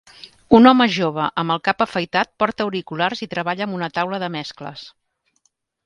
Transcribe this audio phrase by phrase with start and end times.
[0.59, 4.35] Un home jove amb el cap afaitat porta auriculars i treballa amb una taula de
[4.39, 4.91] mescles.